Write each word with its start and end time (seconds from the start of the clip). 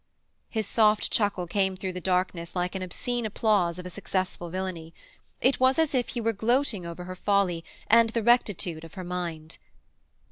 His 0.49 0.65
soft 0.65 1.11
chuckle 1.11 1.45
came 1.45 1.77
through 1.77 1.93
the 1.93 2.01
darkness 2.01 2.55
like 2.55 2.73
an 2.73 2.81
obscene 2.81 3.23
applause 3.23 3.77
of 3.77 3.85
a 3.85 3.91
successful 3.91 4.49
villainy; 4.49 4.95
it 5.41 5.59
was 5.59 5.77
as 5.77 5.93
if 5.93 6.09
he 6.09 6.19
were 6.21 6.33
gloating 6.33 6.87
over 6.87 7.03
her 7.03 7.15
folly 7.15 7.63
and 7.85 8.09
the 8.09 8.23
rectitude 8.23 8.83
of 8.83 8.95
her 8.95 9.03
mind. 9.03 9.59